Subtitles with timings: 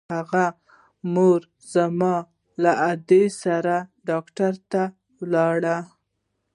[0.01, 0.45] د هغه
[1.13, 1.39] مور
[1.73, 2.15] زما
[2.63, 3.75] له ادې سره
[4.09, 4.83] ډاکتر ته
[5.19, 5.77] ولاړه.